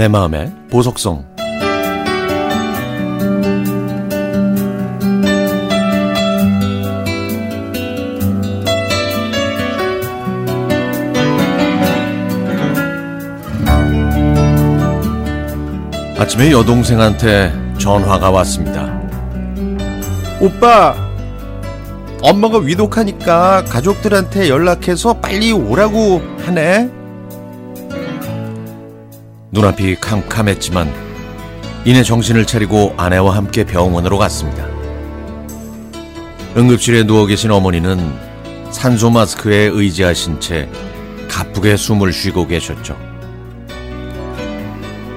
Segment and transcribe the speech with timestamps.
[0.00, 1.26] 내 마음의 보석성
[16.18, 18.98] 아침에 여동생한테 전화가 왔습니다.
[20.40, 20.94] 오빠,
[22.22, 26.99] 엄마가 위독하니까 가족들한테 연락해서 빨리 오라고 하네.
[29.52, 30.92] 눈앞이 캄캄했지만
[31.84, 34.66] 이내 정신을 차리고 아내와 함께 병원으로 갔습니다.
[36.56, 37.98] 응급실에 누워 계신 어머니는
[38.70, 40.68] 산소 마스크에 의지하신 채
[41.28, 42.96] 가쁘게 숨을 쉬고 계셨죠.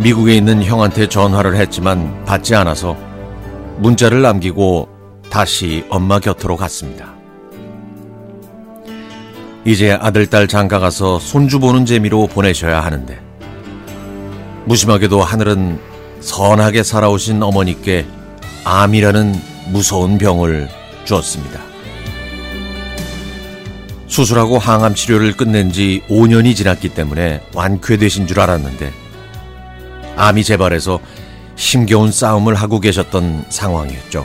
[0.00, 2.96] 미국에 있는 형한테 전화를 했지만 받지 않아서
[3.78, 4.88] 문자를 남기고
[5.30, 7.14] 다시 엄마 곁으로 갔습니다.
[9.64, 13.18] 이제 아들, 딸 장가 가서 손주 보는 재미로 보내셔야 하는데
[14.66, 15.78] 무심하게도 하늘은
[16.20, 18.06] 선하게 살아오신 어머니께
[18.64, 19.34] 암이라는
[19.68, 20.68] 무서운 병을
[21.04, 21.60] 주었습니다.
[24.06, 28.92] 수술하고 항암 치료를 끝낸 지 5년이 지났기 때문에 완쾌되신 줄 알았는데
[30.16, 31.00] 암이 재발해서
[31.56, 34.24] 힘겨운 싸움을 하고 계셨던 상황이었죠.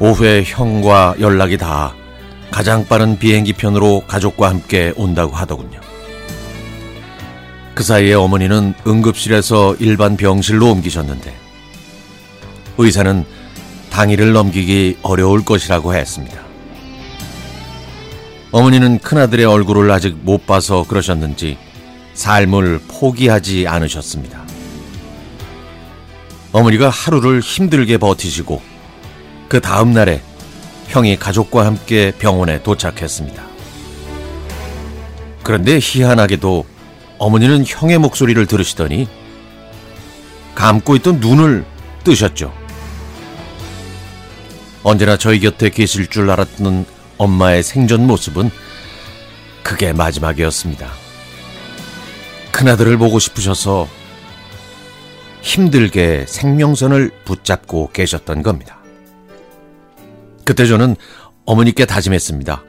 [0.00, 1.94] 오후에 형과 연락이 닿아
[2.50, 5.83] 가장 빠른 비행기 편으로 가족과 함께 온다고 하더군요.
[7.74, 11.34] 그 사이에 어머니는 응급실에서 일반 병실로 옮기셨는데
[12.78, 13.24] 의사는
[13.90, 16.40] 당일을 넘기기 어려울 것이라고 했습니다.
[18.52, 21.58] 어머니는 큰아들의 얼굴을 아직 못 봐서 그러셨는지
[22.14, 24.44] 삶을 포기하지 않으셨습니다.
[26.52, 28.62] 어머니가 하루를 힘들게 버티시고
[29.48, 30.22] 그 다음 날에
[30.86, 33.42] 형이 가족과 함께 병원에 도착했습니다.
[35.42, 36.73] 그런데 희한하게도
[37.18, 39.08] 어머니는 형의 목소리를 들으시더니
[40.54, 41.64] 감고 있던 눈을
[42.04, 42.52] 뜨셨죠.
[44.82, 48.50] 언제나 저희 곁에 계실 줄 알았던 엄마의 생전 모습은
[49.62, 50.88] 그게 마지막이었습니다.
[52.52, 53.88] 큰아들을 보고 싶으셔서
[55.40, 58.78] 힘들게 생명선을 붙잡고 계셨던 겁니다.
[60.44, 60.96] 그때 저는
[61.46, 62.62] 어머니께 다짐했습니다.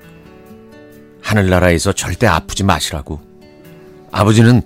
[1.22, 3.35] 하늘나라에서 절대 아프지 마시라고.
[4.16, 4.62] 아버지는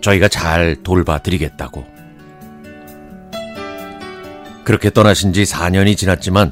[0.00, 1.84] 저희가 잘 돌봐드리겠다고.
[4.64, 6.50] 그렇게 떠나신 지 4년이 지났지만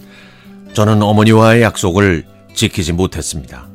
[0.73, 2.25] 저는 어머니와의 약속을
[2.55, 3.67] 지키지 못했습니다.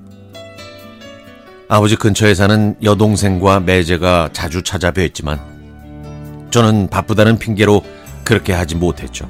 [1.68, 7.84] 아버지 근처에 사는 여동생과 매제가 자주 찾아뵈었지만 저는 바쁘다는 핑계로
[8.24, 9.30] 그렇게 하지 못했죠.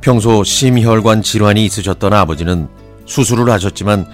[0.00, 2.68] 평소 심혈관 질환이 있으셨던 아버지는
[3.04, 4.06] 수술을 하셨지만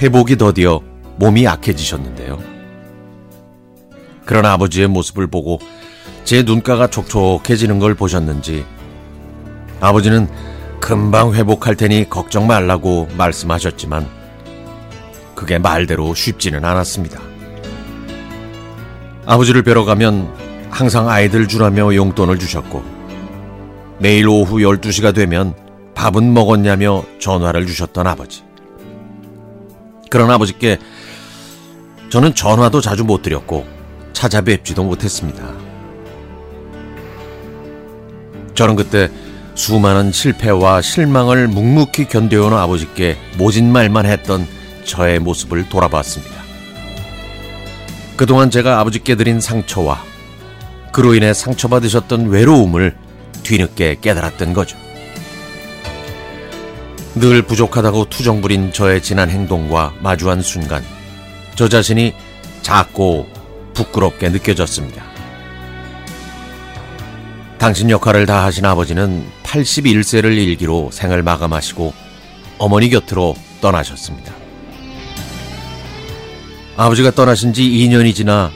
[0.00, 0.80] 회복이 더디어
[1.18, 2.57] 몸이 약해지셨는데요.
[4.28, 5.58] 그런 아버지의 모습을 보고
[6.22, 8.66] 제 눈가가 촉촉해지는 걸 보셨는지
[9.80, 10.28] 아버지는
[10.80, 14.06] 금방 회복할 테니 걱정 말라고 말씀하셨지만
[15.34, 17.18] 그게 말대로 쉽지는 않았습니다.
[19.24, 20.30] 아버지를 뵈러 가면
[20.68, 22.84] 항상 아이들 주라며 용돈을 주셨고
[23.98, 25.54] 매일 오후 12시가 되면
[25.94, 28.44] 밥은 먹었냐며 전화를 주셨던 아버지.
[30.10, 30.76] 그런 아버지께
[32.10, 33.77] 저는 전화도 자주 못 드렸고
[34.18, 35.48] 찾아뵙지도 못했습니다.
[38.54, 39.08] 저는 그때
[39.54, 44.44] 수많은 실패와 실망을 묵묵히 견뎌온 아버지께 모진 말만 했던
[44.82, 46.34] 저의 모습을 돌아봤습니다.
[48.16, 50.02] 그동안 제가 아버지께 드린 상처와
[50.90, 52.96] 그로 인해 상처받으셨던 외로움을
[53.44, 54.76] 뒤늦게 깨달았던 거죠.
[57.14, 60.82] 늘 부족하다고 투정 부린 저의 지난 행동과 마주한 순간
[61.54, 62.14] 저 자신이
[62.62, 63.37] 작고
[63.78, 65.04] 부끄럽게 느껴졌습니다.
[67.58, 71.92] 당신 역할을 다 하신 아버지는 81세를 일기로 생을 마감하시고
[72.58, 74.34] 어머니 곁으로 떠나셨습니다.
[76.76, 78.50] 아버지가 떠나신 지 2년이 지나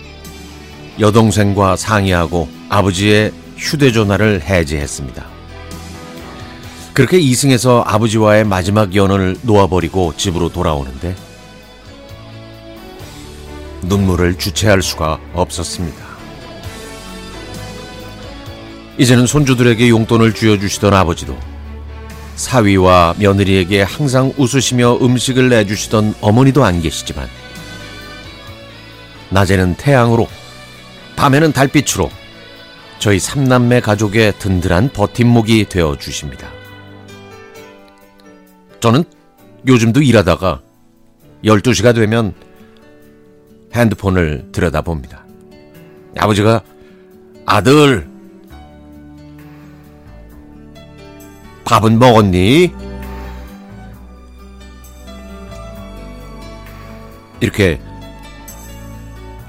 [0.99, 5.25] 여동생과 상의하고 아버지의 휴대전화를 해지했습니다.
[6.95, 11.17] 그렇게 이승에서 아버지와의 마지막 연을 놓아버리고 집으로 돌아오는데
[13.83, 16.13] 눈물을 주체할 수가 없었습니다.
[18.99, 21.37] 이제는 손주들에게 용돈을 쥐어주시던 아버지도
[22.37, 27.29] 사위와 며느리에게 항상 웃으시며 음식을 내주시던 어머니도 안 계시지만
[29.31, 30.29] 낮에는 태양으로
[31.17, 32.11] 밤에는 달빛으로
[32.99, 36.49] 저희 삼남매 가족의 든든한 버팀목이 되어 주십니다.
[38.81, 39.05] 저는
[39.67, 40.61] 요즘도 일하다가
[41.45, 42.35] 12시가 되면
[43.75, 45.25] 핸드폰을 들여다봅니다.
[46.19, 46.63] 아버지가
[47.47, 48.07] 아들
[51.65, 52.73] 밥은 먹었니?
[57.41, 57.81] 이렇게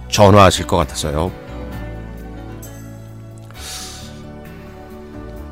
[0.09, 1.31] 전화하실 것 같아서요.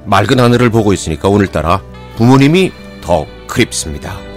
[0.05, 1.81] 맑은 하늘을 보고 있으니까 오늘따라
[2.15, 2.71] 부모님이
[3.01, 4.30] 더 그립습니다.